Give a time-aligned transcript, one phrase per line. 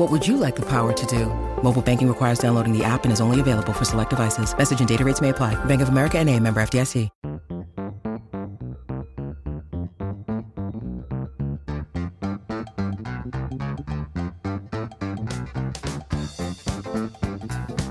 [0.00, 1.26] What would you like the power to do?
[1.62, 4.56] Mobile banking requires downloading the app and is only available for select devices.
[4.56, 5.62] Message and data rates may apply.
[5.66, 7.10] Bank of America and a member FDIC.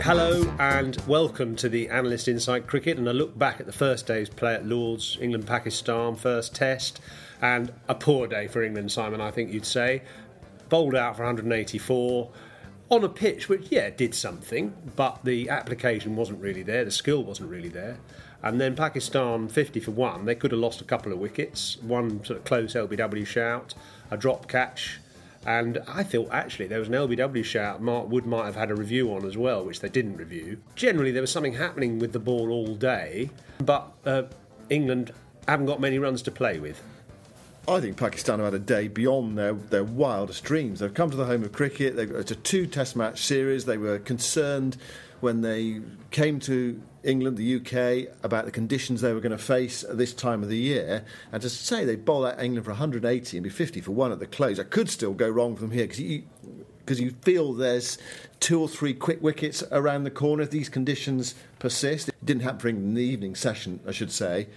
[0.02, 2.98] Hello and welcome to the Analyst Inside Cricket.
[2.98, 7.00] And I look back at the first day's play at Lords, England Pakistan, first test,
[7.40, 10.02] and a poor day for England, Simon, I think you'd say.
[10.70, 12.30] Bowled out for 184
[12.90, 17.24] on a pitch which, yeah, did something, but the application wasn't really there, the skill
[17.24, 17.98] wasn't really there.
[18.42, 22.24] And then Pakistan 50 for 1, they could have lost a couple of wickets, one
[22.24, 23.74] sort of close LBW shout,
[24.10, 25.00] a drop catch.
[25.46, 28.76] And I thought actually there was an LBW shout Mark Wood might have had a
[28.76, 30.62] review on as well, which they didn't review.
[30.76, 34.24] Generally, there was something happening with the ball all day, but uh,
[34.70, 35.14] England
[35.48, 36.82] haven't got many runs to play with.
[37.70, 40.80] I think Pakistan have had a day beyond their, their wildest dreams.
[40.80, 41.96] They've come to the home of cricket.
[41.96, 43.66] They've, it's a two test match series.
[43.66, 44.76] They were concerned
[45.20, 49.84] when they came to England, the UK, about the conditions they were going to face
[49.84, 51.06] at this time of the year.
[51.32, 54.20] And to say they bowl out England for 180 and be 50 for one at
[54.20, 56.24] the close, that could still go wrong from here because you,
[56.80, 58.00] because you feel there's
[58.40, 62.10] two or three quick wickets around the corner if these conditions persist.
[62.10, 64.48] It didn't happen England in the evening session, I should say.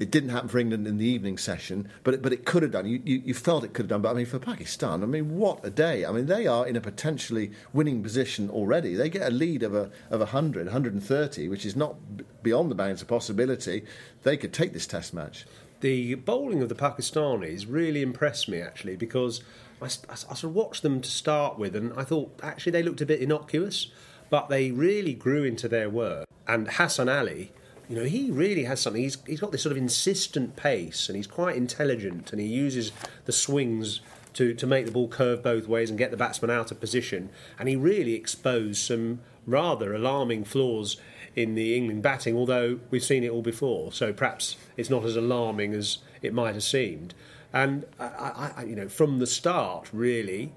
[0.00, 2.72] It didn't happen for England in the evening session, but it, but it could have
[2.72, 2.86] done.
[2.86, 4.02] You, you, you, felt it could have done.
[4.02, 6.04] But I mean, for Pakistan, I mean, what a day!
[6.04, 8.96] I mean, they are in a potentially winning position already.
[8.96, 11.94] They get a lead of a of 100, 130, which is not
[12.42, 13.84] beyond the bounds of possibility.
[14.24, 15.46] They could take this Test match.
[15.80, 19.42] The bowling of the Pakistanis really impressed me actually because
[19.80, 22.82] I, I, I sort of watched them to start with, and I thought actually they
[22.82, 23.92] looked a bit innocuous,
[24.28, 26.26] but they really grew into their work.
[26.48, 27.52] And Hassan Ali
[27.88, 29.02] you know, he really has something.
[29.02, 32.92] He's, he's got this sort of insistent pace and he's quite intelligent and he uses
[33.26, 34.00] the swings
[34.34, 37.30] to, to make the ball curve both ways and get the batsman out of position.
[37.58, 40.96] And he really exposed some rather alarming flaws
[41.36, 43.92] in the England batting, although we've seen it all before.
[43.92, 47.14] So perhaps it's not as alarming as it might have seemed.
[47.52, 50.52] And, I, I, you know, from the start, really,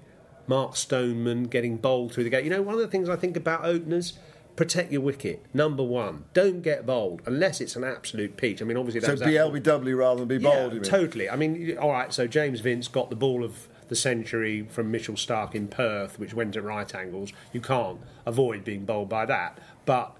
[0.48, 2.42] Mark Stoneman getting bowled through the gate.
[2.42, 4.18] You know, one of the things I think about openers
[4.58, 5.46] protect your wicket.
[5.54, 8.60] Number one, don't get bowled unless it's an absolute peach.
[8.60, 10.74] I mean, obviously, so be LBW rather than be bowled.
[10.74, 11.30] Yeah, totally.
[11.30, 12.12] I mean, all right.
[12.12, 16.34] So James Vince got the ball of the century from Mitchell Starc in Perth, which
[16.34, 17.32] went at right angles.
[17.52, 19.58] You can't avoid being bowled by that.
[19.86, 20.16] But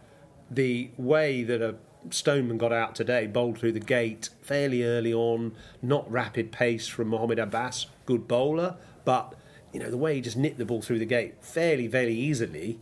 [0.49, 1.75] the way that a
[2.11, 7.09] Stoneman got out today, bowled through the gate fairly early on, not rapid pace from
[7.09, 9.35] Mohamed Abbas, good bowler, but
[9.73, 12.79] you know the way he just nipped the ball through the gate fairly, very easily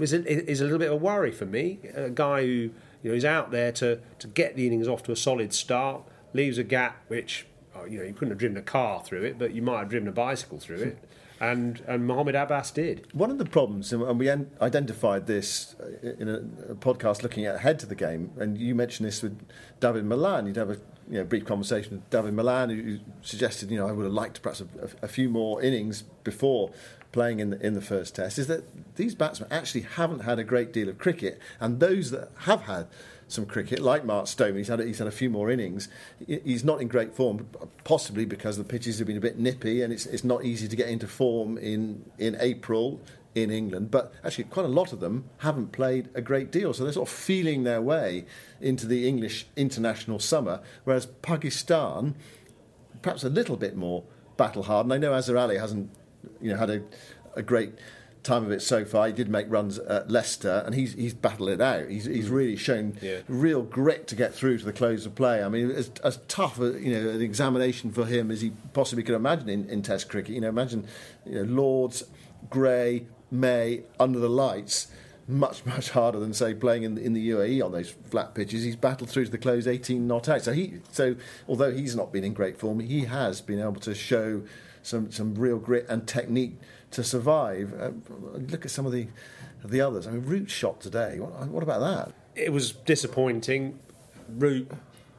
[0.00, 1.78] is a, is a little bit of a worry for me.
[1.94, 2.70] A guy who
[3.02, 6.02] you know is out there to, to get the innings off to a solid start,
[6.32, 9.38] leaves a gap which oh, you know you couldn't have driven a car through it,
[9.38, 10.98] but you might have driven a bicycle through it.
[10.98, 11.06] Hmm.
[11.40, 13.08] And, and Mohamed Abbas did.
[13.12, 16.38] One of the problems, and we identified this uh, in a,
[16.76, 19.38] podcast looking ahead to the game, and you mentioned this with
[19.80, 20.46] Dawid Malan.
[20.46, 20.78] You'd have a
[21.10, 24.42] you know, brief conversation with Dawid Malan, who suggested, you know, I would have liked
[24.42, 24.66] perhaps a,
[25.02, 26.70] a, few more innings before
[27.14, 28.64] playing in the, in the first test is that
[28.96, 32.88] these batsmen actually haven't had a great deal of cricket, and those that have had
[33.28, 35.88] some cricket, like Mark Stone, he's had a, he's had a few more innings.
[36.26, 37.48] He's not in great form,
[37.84, 40.76] possibly because the pitches have been a bit nippy, and it's it's not easy to
[40.76, 43.00] get into form in in April
[43.36, 43.92] in England.
[43.92, 47.08] But actually, quite a lot of them haven't played a great deal, so they're sort
[47.08, 48.26] of feeling their way
[48.60, 50.60] into the English international summer.
[50.82, 52.16] Whereas Pakistan,
[53.02, 54.02] perhaps a little bit more
[54.36, 54.92] battle hardened.
[54.92, 55.90] I know Azhar Ali hasn't
[56.40, 56.82] you know, had a,
[57.34, 57.72] a great
[58.24, 59.06] time of it so far.
[59.06, 61.88] He did make runs at Leicester, and he's he's battled it out.
[61.88, 62.32] He's he's mm.
[62.32, 63.18] really shown yeah.
[63.28, 65.42] real grit to get through to the close of play.
[65.42, 69.04] I mean, as, as tough a, you know an examination for him as he possibly
[69.04, 70.34] could imagine in, in Test cricket.
[70.34, 70.86] You know, imagine
[71.24, 72.02] you know Lords,
[72.50, 74.88] Gray, May under the lights.
[75.26, 78.62] much much harder than say playing in, in the UAE on those flat pitches.
[78.62, 80.42] He's battled through to the close, 18 not out.
[80.42, 81.16] So he so
[81.48, 84.42] although he's not been in great form, he has been able to show
[84.84, 86.58] some some real grit and technique
[86.92, 87.74] to survive.
[87.78, 87.90] Uh,
[88.50, 89.08] look at some of the
[89.64, 90.06] the others.
[90.06, 91.18] I mean, Root shot today.
[91.18, 92.14] What, what about that?
[92.34, 93.78] It was disappointing.
[94.28, 94.70] Root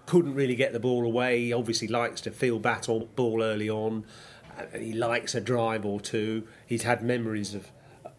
[0.05, 1.45] couldn't really get the ball away.
[1.45, 4.05] He obviously likes to feel battle ball early on.
[4.77, 6.47] He likes a drive or two.
[6.65, 7.69] He's had memories of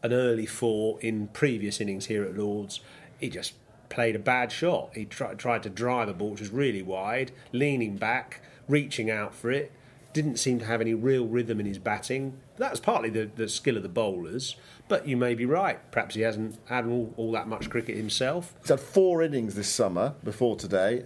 [0.03, 2.81] an early four in previous innings here at Lords.
[3.19, 3.55] He just
[3.89, 4.91] played a bad shot.
[4.95, 9.51] He tried to drive a ball which was really wide, leaning back, reaching out for
[9.51, 9.73] it.
[10.17, 12.41] Didn't seem to have any real rhythm in his batting.
[12.57, 14.57] That was partly the, the skill of the bowlers,
[14.89, 15.79] but you may be right.
[15.93, 18.55] Perhaps he hasn't had all, all that much cricket himself.
[18.63, 21.05] He's had four innings this summer before today.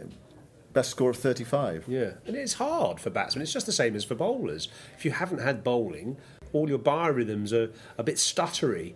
[0.75, 1.87] Best score of 35.
[1.89, 3.43] Yeah, and it's hard for batsmen.
[3.43, 4.69] It's just the same as for bowlers.
[4.97, 6.17] If you haven't had bowling,
[6.53, 8.95] all your biorhythms are a bit stuttery.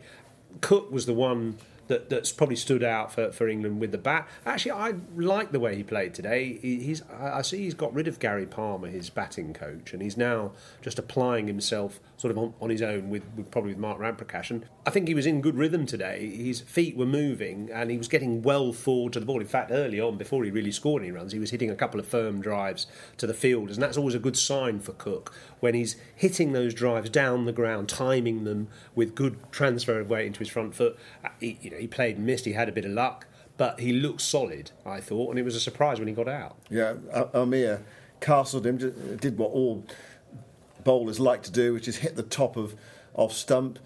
[0.61, 1.57] Cook was the one
[1.89, 4.29] that, that's probably stood out for, for England with the bat.
[4.47, 6.59] Actually, I like the way he played today.
[6.61, 10.17] He, he's I see he's got rid of Gary Palmer, his batting coach, and he's
[10.17, 10.53] now
[10.83, 14.51] just applying himself sort of on, on his own with, with, probably with Mark Ramprakash.
[14.51, 16.31] And I think he was in good rhythm today.
[16.31, 19.41] His feet were moving and he was getting well forward to the ball.
[19.41, 22.01] In fact, early on, before he really scored any runs, he was hitting a couple
[22.01, 22.87] of firm drives
[23.19, 26.75] to the fielders, and that's always a good sign for Cook when he's hitting those
[26.75, 30.97] drives down the ground, timing them with good transfer of weight into his front foot.
[31.25, 32.45] Uh, he, you he played missed.
[32.45, 33.27] He had a bit of luck,
[33.57, 34.71] but he looked solid.
[34.85, 36.57] I thought, and it was a surprise when he got out.
[36.71, 36.95] Yeah,
[37.33, 37.83] Amir
[38.21, 38.79] castled him.
[39.19, 39.85] Did what all
[40.85, 42.75] bowlers like to do, which is hit the top of
[43.15, 43.79] off stump.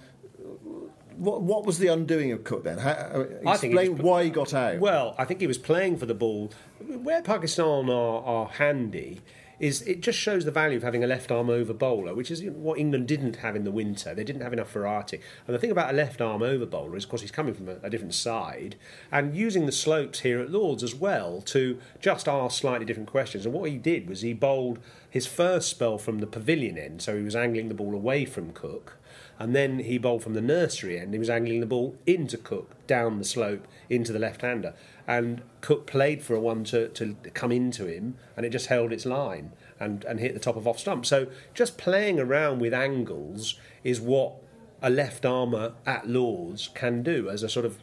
[1.17, 2.79] What, what was the undoing of Cook then?
[2.79, 4.79] How, uh, explain he why he got out.
[4.79, 6.52] Well, I think he was playing for the ball.
[6.81, 9.20] Where Pakistan are, are handy
[9.60, 12.43] is it just shows the value of having a left arm over bowler, which is
[12.44, 14.14] what England didn't have in the winter.
[14.14, 15.20] They didn't have enough variety.
[15.46, 17.69] And the thing about a left arm over bowler is, of course, he's coming from
[17.69, 18.76] a, a different side
[19.10, 23.44] and using the slopes here at Lords as well to just ask slightly different questions.
[23.44, 24.78] And what he did was he bowled
[25.10, 28.52] his first spell from the pavilion end, so he was angling the ball away from
[28.52, 28.96] Cook.
[29.40, 31.12] And then he bowled from the nursery end.
[31.12, 34.75] He was angling the ball into Cook, down the slope, into the left hander
[35.08, 38.93] and Cook played for a one to, to come into him, and it just held
[38.93, 41.06] its line and, and hit the top of off stump.
[41.06, 44.34] So just playing around with angles is what
[44.82, 47.78] a left armour at Lords can do as a sort of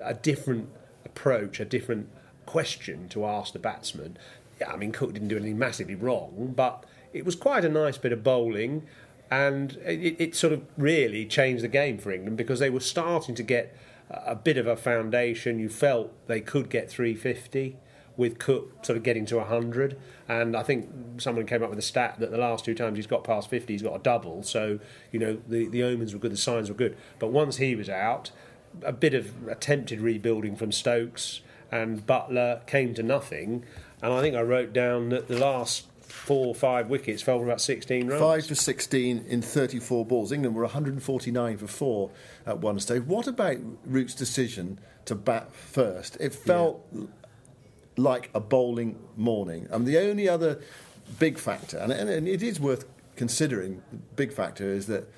[0.00, 0.70] a different
[1.04, 2.08] approach, a different
[2.46, 4.16] question to ask the batsman.
[4.58, 7.98] Yeah, I mean, Cook didn't do anything massively wrong, but it was quite a nice
[7.98, 8.86] bit of bowling,
[9.30, 13.34] and it, it sort of really changed the game for England because they were starting
[13.34, 13.76] to get
[14.10, 15.58] a bit of a foundation.
[15.58, 17.76] You felt they could get 350
[18.16, 19.98] with Cook sort of getting to 100.
[20.28, 23.06] And I think someone came up with a stat that the last two times he's
[23.06, 24.42] got past 50, he's got a double.
[24.42, 24.78] So,
[25.10, 26.96] you know, the, the omens were good, the signs were good.
[27.18, 28.30] But once he was out,
[28.82, 31.40] a bit of attempted rebuilding from Stokes
[31.72, 33.64] and Buttler came to nothing.
[34.02, 37.44] And I think I wrote down that the last four or five wickets fell for
[37.44, 38.20] about 16 runs.
[38.20, 40.32] Five for 16 in 34 balls.
[40.32, 42.10] England were 149 for four
[42.46, 43.02] at one stage.
[43.02, 46.16] What about Root's decision to bat first?
[46.20, 47.04] It felt yeah.
[47.96, 49.66] like a bowling morning.
[49.70, 50.60] And the only other
[51.18, 52.84] big factor, and, and it is worth
[53.16, 55.08] considering, the big factor is that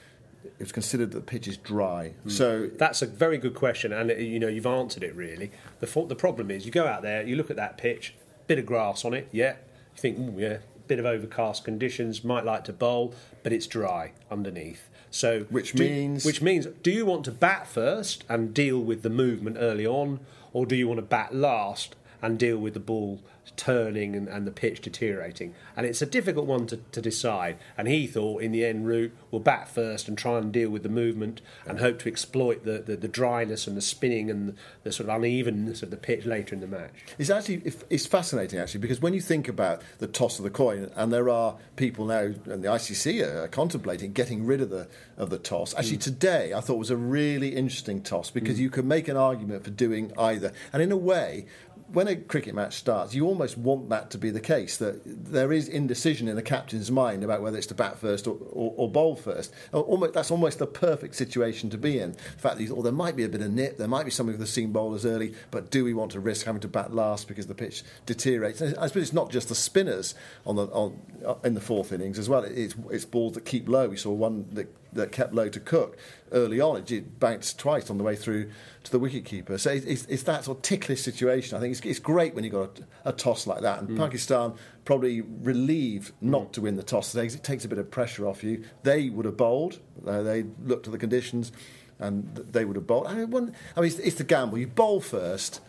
[0.58, 2.14] it's considered that the pitch is dry.
[2.26, 2.30] Mm.
[2.30, 5.50] So that's a very good question, and you know you've answered it really.
[5.80, 8.14] The the problem is you go out there, you look at that pitch,
[8.46, 9.56] bit of grass on it, yeah.
[9.94, 10.58] You think, yeah,
[10.92, 14.90] bit of overcast conditions, might like to bowl, but it's dry underneath.
[15.10, 19.00] So which do, means which means do you want to bat first and deal with
[19.00, 20.20] the movement early on,
[20.52, 23.20] or do you want to bat last and deal with the ball
[23.56, 25.54] turning and, and, the pitch deteriorating.
[25.76, 27.58] And it's a difficult one to, to, decide.
[27.76, 30.84] And he thought in the end Root will bat first and try and deal with
[30.84, 34.54] the movement and hope to exploit the, the, the dryness and the spinning and the,
[34.84, 36.92] the, sort of unevenness of the pitch later in the match.
[37.18, 40.90] It's actually it's fascinating actually because when you think about the toss of the coin,
[40.94, 45.30] and there are people now and the ICC are contemplating getting rid of the of
[45.30, 45.74] the toss.
[45.74, 46.02] Actually, mm.
[46.02, 48.62] today I thought was a really interesting toss because mm.
[48.62, 51.46] you could make an argument for doing either, and in a way,
[51.92, 55.52] when a cricket match starts, you almost want that to be the case that there
[55.52, 58.90] is indecision in the captain's mind about whether it's to bat first or, or, or
[58.90, 59.52] bowl first.
[59.72, 62.12] Almost, that's almost the perfect situation to be in.
[62.12, 64.10] The fact that or oh, there might be a bit of nip, there might be
[64.10, 66.94] something with the seam bowlers early, but do we want to risk having to bat
[66.94, 68.60] last because the pitch deteriorates?
[68.60, 70.14] And I suppose it's not just the spinners
[70.46, 70.98] on the on,
[71.44, 72.42] in the fourth innings as well.
[72.44, 73.88] It's, it's balls that keep low.
[73.88, 75.96] We saw one that that kept low to Cook
[76.32, 76.84] early on.
[76.88, 78.50] It bounced twice on the way through
[78.84, 79.58] to the wicketkeeper.
[79.58, 81.56] So it's, it's, that sort of ticklish situation.
[81.56, 83.80] I think it's, it's great when you've got a, a toss like that.
[83.80, 83.96] And mm.
[83.96, 86.52] Pakistan probably relieved not mm.
[86.52, 88.64] to win the toss today because it takes a bit of pressure off you.
[88.82, 89.80] They would have bowled.
[90.06, 91.52] Uh, they looked at the conditions
[91.98, 93.06] and they would have bowled.
[93.06, 94.58] I mean, one, I mean it's, it's the gamble.
[94.58, 95.60] You bowl first,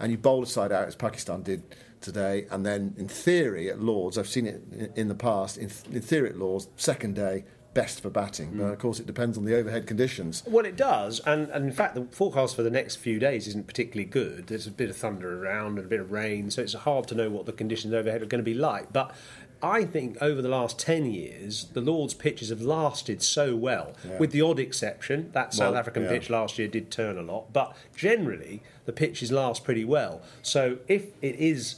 [0.00, 1.62] and you bowl a side out as Pakistan did
[2.00, 5.58] today, and then in theory at Lords, I've seen it in, in the past.
[5.58, 7.44] In, in theory at Lords, second day
[7.74, 8.56] best for batting.
[8.56, 8.72] But hmm.
[8.72, 10.42] of course, it depends on the overhead conditions.
[10.46, 13.66] Well, it does, and, and in fact, the forecast for the next few days isn't
[13.66, 14.46] particularly good.
[14.46, 17.14] There's a bit of thunder around and a bit of rain, so it's hard to
[17.14, 18.92] know what the conditions overhead are going to be like.
[18.92, 19.14] But
[19.62, 24.30] I think over the last 10 years, the Lord's pitches have lasted so well, with
[24.30, 25.30] the odd exception.
[25.32, 26.10] That South Well, African yeah.
[26.10, 30.22] pitch last year did turn a lot, but generally, the pitches last pretty well.
[30.42, 31.76] So if it is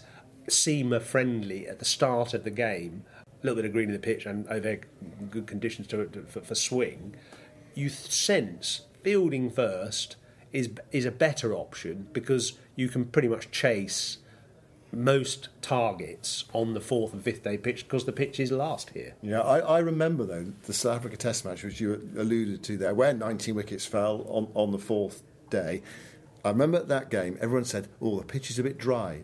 [0.49, 3.05] seamer friendly at the start of the game,
[3.43, 4.79] little bit of green in the pitch and over
[5.31, 7.15] good conditions to, to, for, for swing,
[7.75, 10.17] you sense fielding first
[10.53, 14.19] is is a better option because you can pretty much chase
[14.93, 19.15] most targets on the fourth and fifth day pitch because the pitch is last here.
[19.23, 22.95] Yeah, I, I remember though the South Africa Test match, which you alluded to there,
[22.95, 25.83] where 19 wickets fell on, on the fourth day.
[26.45, 29.21] I remember at that game, everyone said, "Oh, the pitch is a bit dry.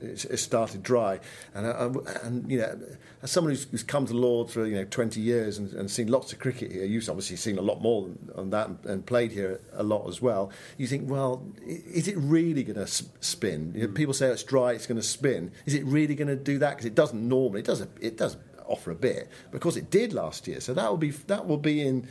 [0.00, 1.20] It's, it started dry,"
[1.54, 2.78] and uh, I, I- and you know,
[3.22, 6.08] as someone who's, who's come to Lord for you know 20 years and, and seen
[6.08, 9.06] lots of cricket here, you've obviously seen a lot more than, than that and, and
[9.06, 10.50] played here a lot as well.
[10.76, 13.72] You think, well, is it really going to spin?
[13.74, 13.94] You know, mm.
[13.94, 15.52] people say it's dry, it's going to spin.
[15.66, 16.70] Is it really going to do that?
[16.70, 17.60] Because it doesn't normally.
[17.60, 17.80] It does.
[17.80, 20.60] a- It does offer a bit because it did last year.
[20.60, 22.06] So that will be that will be in.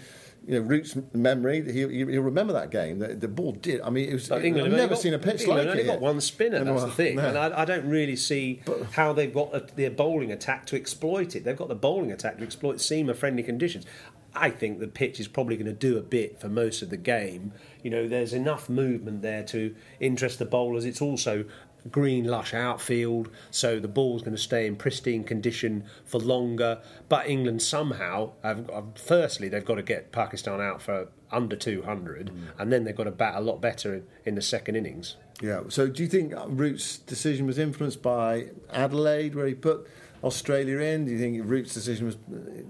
[0.47, 1.69] You know, Root's memory.
[1.71, 2.99] He'll, he'll remember that game.
[2.99, 3.81] The, the ball did.
[3.81, 4.29] I mean, it was.
[4.29, 5.87] But England I've never got- seen a pitch England like only it.
[5.87, 6.63] got one spinner.
[6.63, 7.27] That's well, the thing, no.
[7.27, 8.61] and I, I don't really see
[8.93, 11.43] how they've got a, their bowling attack to exploit it.
[11.43, 13.85] They've got the bowling attack to exploit seamer-friendly conditions.
[14.33, 16.97] I think the pitch is probably going to do a bit for most of the
[16.97, 17.53] game.
[17.81, 20.85] You know, there's enough movement there to interest the bowlers.
[20.85, 21.45] It's also
[21.91, 26.79] green, lush outfield, so the ball's going to stay in pristine condition for longer.
[27.09, 32.31] But England somehow, have, have- firstly, they've got to get Pakistan out for under 200,
[32.57, 35.17] and then they've got to bat a lot better in, in the second innings.
[35.41, 35.61] Yeah.
[35.69, 39.87] So, do you think Root's decision was influenced by Adelaide, where he put
[40.23, 41.05] Australia in?
[41.05, 42.61] Do you think Root's decision was uh,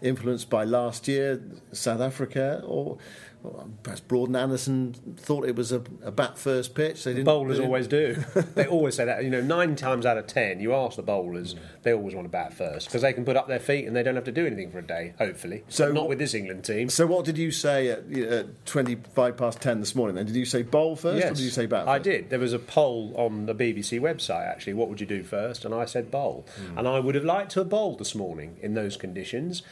[0.00, 2.98] influenced by last year, South Africa, or
[3.82, 7.04] perhaps Broad Anderson thought it was a, a bat first pitch?
[7.04, 7.24] They didn't.
[7.26, 8.14] Bowlers they always do.
[8.54, 9.24] they always say that.
[9.24, 12.30] You know, nine times out of ten, you ask the bowlers, they always want to
[12.30, 14.46] bat first because they can put up their feet and they don't have to do
[14.46, 15.14] anything for a day.
[15.18, 16.88] Hopefully, So- so not with this England team.
[16.88, 20.14] So, what did you say at, at twenty-five past ten this morning?
[20.16, 21.88] Then did you say bowl first, or did you say bat?
[21.88, 22.30] I did.
[22.30, 24.74] There was a poll on the BBC website actually.
[24.74, 25.64] What would you do first?
[25.64, 26.46] And I said bowl.
[26.56, 26.78] Hmm.
[26.78, 29.62] And I would have liked to have bowled this morning in those conditions.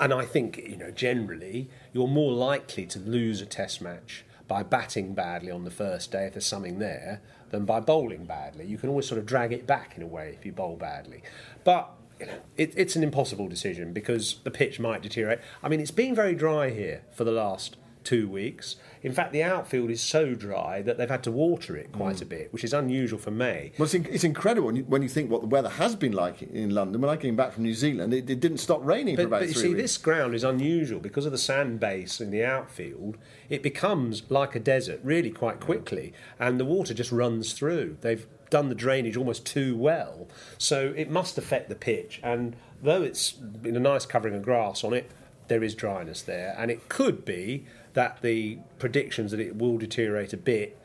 [0.00, 4.62] And I think you know generally you're more likely to lose a Test match by
[4.62, 7.20] batting badly on the first day if there's something there
[7.50, 8.66] than by bowling badly.
[8.66, 11.22] You can always sort of drag it back in a way if you bowl badly,
[11.64, 11.90] but.
[12.20, 15.40] you know, It, it's an impossible decision because the pitch might deteriorate.
[15.64, 18.76] I mean, it's been very dry here for the last two weeks.
[19.02, 22.22] In fact, the outfield is so dry that they've had to water it quite mm.
[22.22, 23.72] a bit, which is unusual for May.
[23.78, 26.12] Well, it's, in, it's incredible when you, when you think what the weather has been
[26.12, 27.00] like in London.
[27.00, 29.40] When I came back from New Zealand, it, it didn't stop raining for But, about
[29.40, 29.82] but you three see, weeks.
[29.82, 33.18] this ground is unusual because of the sand base in the outfield.
[33.48, 37.98] It becomes like a desert really quite quickly, and the water just runs through.
[38.00, 42.20] They've done the drainage almost too well, so it must affect the pitch.
[42.22, 45.10] And though it's been a nice covering of grass on it,
[45.48, 50.32] there is dryness there, and it could be that the predictions that it will deteriorate
[50.32, 50.78] a bit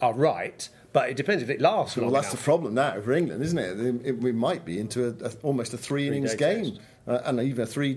[0.00, 0.68] are right.
[0.92, 3.58] But it depends if it lasts long Well, that's the problem now for England, isn't
[3.58, 3.80] it?
[3.80, 7.18] It- it- we might be into a, a, almost a three innings Three-day game uh,
[7.24, 7.92] and even a three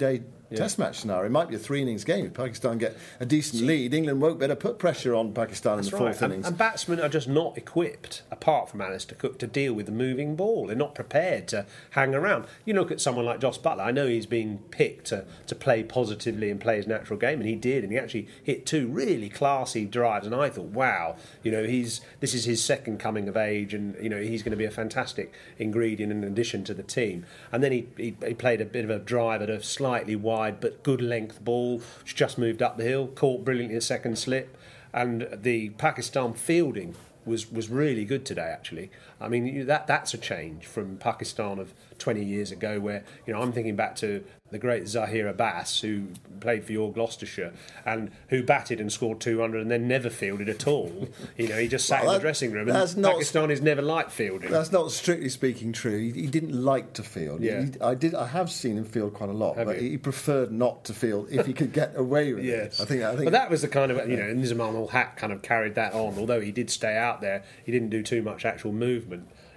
[0.49, 1.25] day test match scenario.
[1.25, 2.25] It might be a three innings game.
[2.25, 5.91] If Pakistan get a decent lead, England won't better put pressure on Pakistan in the
[5.91, 5.99] right.
[5.99, 6.47] fourth And, innings.
[6.47, 10.35] and batsmen are just not equipped, apart from Alastair Cook, to deal with the moving
[10.35, 10.67] ball.
[10.67, 12.45] They're not prepared to hang around.
[12.65, 13.85] You look at someone like Jos Buttler.
[13.85, 17.49] I know he's been picked to, to play positively and play his natural game, and
[17.49, 17.83] he did.
[17.83, 20.25] And he actually hit two really classy drives.
[20.25, 23.95] And I thought, wow, you know, he's this is his second coming of age, and
[24.01, 27.25] you know he's going to be a fantastic ingredient in addition to the team.
[27.51, 30.36] And then he, he, he played a bit of a drive at a slightly wide
[30.59, 34.57] but good length ball, just moved up the hill, caught brilliantly a second slip
[34.93, 38.49] and the Pakistan fielding was, was really good today.
[38.49, 43.03] Actually, I mean you- that that's a change from Pakistan of 20 years ago, where
[43.25, 46.03] you know I'm thinking back to the great Zaheer Abbas, who
[46.39, 47.51] played for your Gloucestershire
[47.85, 51.09] and who batted and scored 200 and then never fielded at all.
[51.37, 52.69] you know, he just sat Well, in the dressing room.
[52.69, 54.49] And that's not- Pakistan is never liked fielding.
[54.49, 55.99] That's not strictly speaking true.
[55.99, 57.41] He, he didn't like to field.
[57.41, 57.63] Yeah.
[57.65, 58.15] He- I did.
[58.15, 59.89] I have seen him field quite a lot, Have but you?
[59.89, 62.83] he preferred not to field if he could get away with Yes, it.
[62.83, 63.03] I think.
[63.03, 63.25] I think.
[63.25, 66.17] But that was the kind of you know, Inzamam-ul-Haq kind of carried that on.
[66.17, 69.06] Although he did stay out there, he didn't do too much actual movement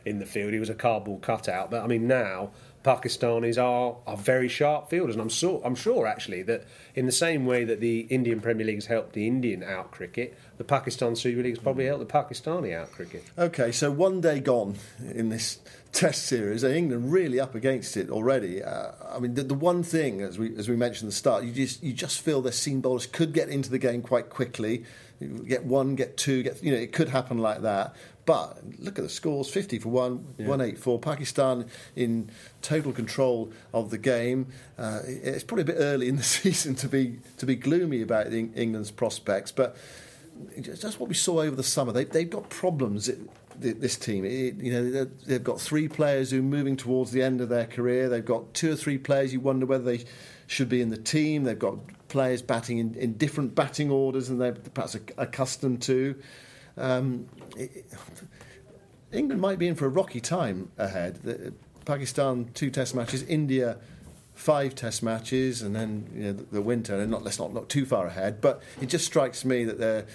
[0.05, 0.53] in the field.
[0.53, 1.71] He was a cardboard cutout.
[1.71, 2.51] But I mean, now
[2.85, 6.65] Pakistanis are, are very sharp fielders, and I'm sure I'm sure actually that
[6.95, 10.37] in the same way that the Indian Premier League has helped the Indian out cricket,
[10.57, 13.25] the Pakistan Super League has probably helped the Pakistani out cricket.
[13.39, 14.77] Okay, so one day gone
[15.13, 15.59] in this
[15.93, 18.63] Test series, England really up against it already.
[18.63, 21.45] Uh, I mean, the, the, one thing, as we as we mentioned at the start,
[21.45, 24.85] you just you just feel their seam bowlers could get into the game quite quickly,
[25.47, 27.95] get one, get two, get you know, it could happen like that.
[28.25, 30.47] But look at the scores 50 for 1, yeah.
[30.47, 31.01] 184.
[31.01, 31.67] Pakistan
[31.97, 32.31] in
[32.63, 34.47] total control of the game.
[34.79, 38.33] Uh, it's probably a bit early in the season to be, to be gloomy about
[38.33, 39.77] England's prospects, but
[40.61, 41.93] just what we saw over the summer.
[41.93, 43.11] They, they've got problems.
[43.57, 47.41] this team, it, you know, they've got three players who are moving towards the end
[47.41, 48.09] of their career.
[48.09, 50.05] They've got two or three players you wonder whether they
[50.47, 51.45] should be in the team.
[51.45, 51.79] They've got
[52.09, 56.21] players batting in, in different batting orders than they're perhaps accustomed to.
[56.77, 57.85] Um, it,
[59.13, 61.55] England might be in for a rocky time ahead.
[61.85, 63.79] Pakistan two Test matches, India
[64.41, 66.99] five Test matches, and then you know, the, the, winter.
[66.99, 70.07] And not let's not look too far ahead, but it just strikes me that there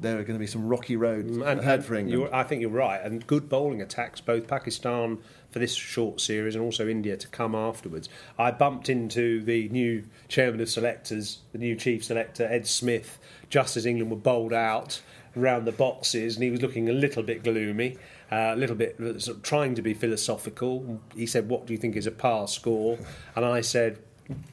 [0.00, 2.30] there are going to be some rocky roads mm, and, ahead for England.
[2.34, 5.18] I think you're right, and good bowling attacks, both Pakistan
[5.50, 8.08] for this short series and also India to come afterwards.
[8.38, 13.18] I bumped into the new chairman of selectors, the new chief selector Ed Smith,
[13.48, 15.00] just as England were bowled out
[15.36, 17.96] around the boxes, and he was looking a little bit gloomy,
[18.30, 21.00] uh, a little bit sort of trying to be philosophical.
[21.14, 22.98] He said, "What do you think is a par score?"
[23.36, 23.98] And I said,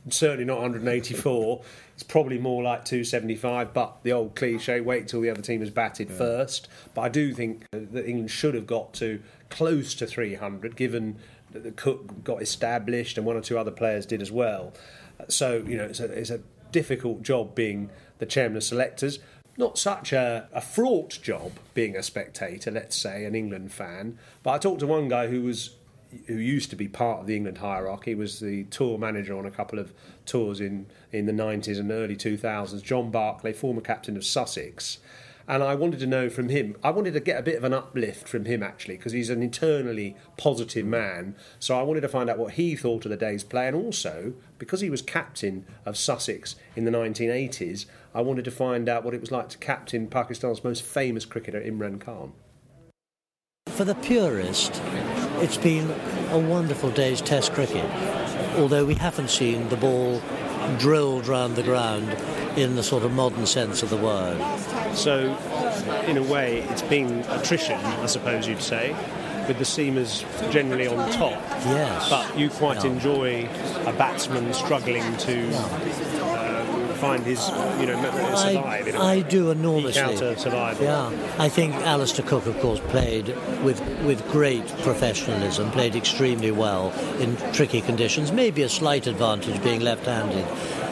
[0.10, 1.62] "Certainly not 184.
[1.94, 5.70] It's probably more like 275." But the old cliche, "Wait till the other team has
[5.70, 6.17] batted yeah.
[6.17, 6.67] first.
[6.94, 11.17] But I do think that England should have got to close to 300, given
[11.51, 14.74] that the Cook got established and one or two other players did as well.
[15.29, 16.41] So you know, it's a, it's a
[16.72, 17.89] difficult job being
[18.20, 19.20] the chairman of selectors
[19.57, 24.17] not such a, a fraught job being a spectator, let's say, an England fan.
[24.43, 25.75] But I talked to one guy who was
[26.27, 29.51] who used to be part of the England hierarchy, was the tour manager on a
[29.51, 29.91] couple of
[30.25, 35.00] tours in, in the 90s and early 2000s, John Barclay, former captain of Sussex
[35.47, 36.75] and I wanted to know from him.
[36.83, 39.43] I wanted to get a bit of an uplift from him actually, because he's an
[39.43, 41.35] internally positive man.
[41.59, 44.33] So I wanted to find out what he thought of the day's play, and also
[44.57, 49.13] because he was captain of Sussex in the 1980s, I wanted to find out what
[49.13, 52.31] it was like to captain Pakistan's most famous cricketer, Imran Khan.
[53.67, 54.81] For the purist,
[55.41, 55.91] it's been
[56.31, 57.89] a wonderful day's Test cricket,
[58.58, 60.21] although we haven't seen the ball
[60.79, 62.10] drilled round the ground
[62.58, 64.38] in the sort of modern sense of the word.
[64.93, 65.36] So,
[66.08, 68.95] in a way, it's been attrition, I suppose you'd say,
[69.48, 71.34] with the seamers generally on top.
[71.65, 72.10] Yes.
[72.10, 72.91] But you quite yeah.
[72.91, 73.50] enjoy
[73.86, 75.50] a batsman struggling to.
[75.50, 75.58] Yeah.
[76.24, 76.56] Uh,
[76.95, 78.02] find his, you know,
[78.36, 78.95] survive.
[78.95, 80.02] I, I do enormously.
[80.02, 80.86] Counter survival.
[80.86, 83.28] Yeah, I think Alastair Cook, of course, played
[83.63, 88.32] with with great professionalism, played extremely well in tricky conditions.
[88.32, 90.45] Maybe a slight advantage being left-handed.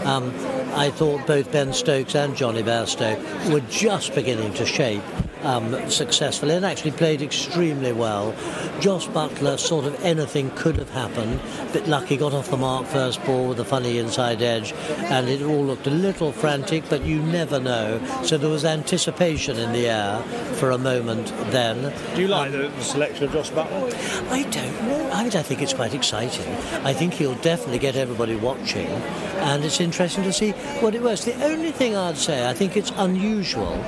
[0.06, 0.34] Um,
[0.76, 5.04] I thought both Ben Stokes and Jonny Bairstow were just beginning to shape
[5.44, 8.34] um, successfully and actually played extremely well.
[8.80, 11.40] Jos Buttler, sort of anything could have happened.
[11.74, 15.42] Bit lucky, got off the mark first ball with a funny inside edge, and it
[15.42, 18.02] all looked a little frantic, but you never know.
[18.24, 20.20] So there was anticipation in the air
[20.56, 21.94] for a moment then.
[22.16, 24.32] Do you like um, the, the, selection of Jos Buttler?
[24.32, 25.10] I don't know.
[25.12, 26.52] I, mean, I think it's quite exciting.
[26.86, 30.52] I think he'll definitely get everybody watching, and it's interesting to see
[30.82, 31.26] what it was.
[31.26, 33.84] The only thing I'd say, I think it's unusual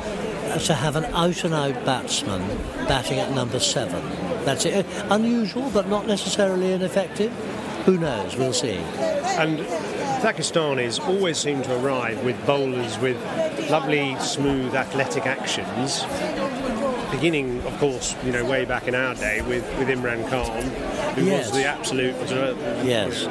[0.59, 2.41] to have an out and out batsman
[2.87, 4.01] batting at number seven.
[4.45, 4.85] That's it.
[5.09, 7.31] Unusual, but not necessarily ineffective.
[7.85, 8.35] Who knows?
[8.35, 8.77] We'll see.
[9.37, 9.59] And
[10.21, 13.17] Pakistanis always seem to arrive with bowlers with
[13.69, 16.03] lovely, smooth, athletic actions.
[17.11, 20.63] Beginning, of course, you know, way back in our day with, with Imran Khan,
[21.15, 21.47] who yes.
[21.47, 23.27] was the absolute uh, yes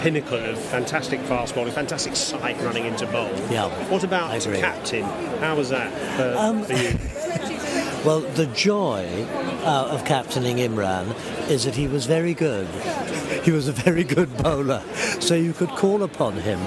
[0.00, 3.30] pinnacle of fantastic fast bowling, fantastic sight running into bowl.
[3.50, 3.68] Yeah.
[3.90, 5.02] What about as captain?
[5.40, 6.98] How was that for, um, for you?
[8.04, 9.26] well, the joy
[9.62, 11.14] uh, of captaining Imran
[11.50, 12.66] is that he was very good.
[13.44, 14.82] He was a very good bowler,
[15.20, 16.58] so you could call upon him,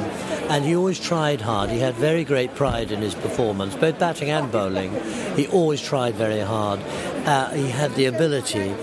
[0.50, 1.70] and he always tried hard.
[1.70, 4.94] He had very great pride in his performance, both batting and bowling.
[5.36, 6.80] He always tried very hard.
[7.26, 8.74] Uh, he had the ability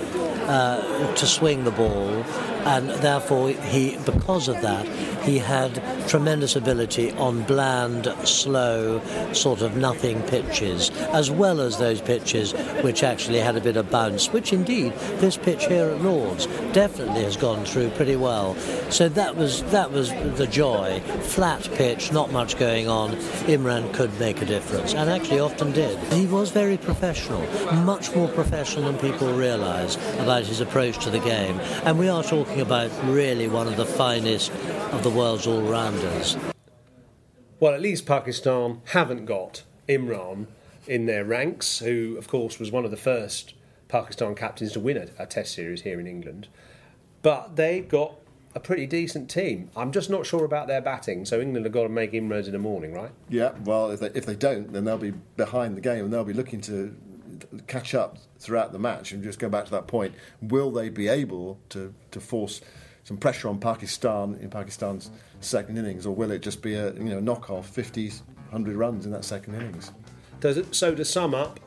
[0.47, 2.25] uh, to swing the ball,
[2.67, 4.87] and therefore he, because of that,
[5.23, 9.01] he had tremendous ability on bland, slow,
[9.33, 12.53] sort of nothing pitches, as well as those pitches
[12.83, 17.23] which actually had a bit of bounce, which indeed this pitch here at Lords definitely
[17.23, 18.55] has gone through pretty well.
[18.91, 21.01] So that was that was the joy.
[21.23, 23.13] Flat pitch, not much going on.
[23.47, 25.99] Imran could make a difference, and actually often did.
[26.13, 27.43] He was very professional,
[27.85, 31.59] much more professional than people realise about his approach to the game.
[31.85, 34.53] And we are talking about really one of the finest
[34.93, 36.37] of the world's all-rounders.
[37.59, 40.47] Well, at least Pakistan haven't got Imran
[40.87, 43.55] in their ranks, who, of course, was one of the first
[43.89, 46.49] Pakistan captains to win a, a Test series here in England.
[47.23, 48.15] But they've got
[48.55, 49.71] a pretty decent team.
[49.77, 52.53] I'm just not sure about their batting, so England have got to make inroads in
[52.53, 53.11] the morning, right?
[53.29, 56.25] Yeah, well, if they, if they don't, then they'll be behind the game and they'll
[56.25, 56.97] be looking to
[57.67, 59.13] catch up throughout the match.
[59.13, 62.61] And just go back to that point, will they be able to, to force
[63.05, 65.11] some pressure on Pakistan in Pakistan's
[65.41, 69.07] second innings, or will it just be a you know knock off 50, 100 runs
[69.07, 69.93] in that second innings?
[70.41, 71.61] Does it, so to sum up,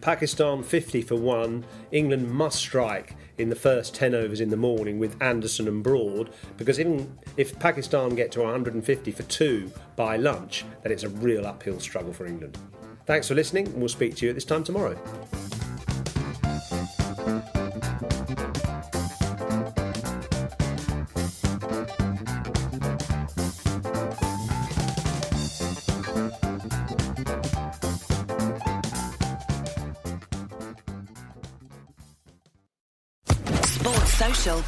[0.00, 1.64] Pakistan 50 for one.
[1.92, 6.30] England must strike in the first 10 overs in the morning with Anderson and Broad
[6.56, 11.46] because even if Pakistan get to 150 for two by lunch, then it's a real
[11.46, 12.58] uphill struggle for England.
[13.06, 14.96] Thanks for listening, and we'll speak to you at this time tomorrow.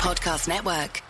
[0.01, 1.10] Podcast Network.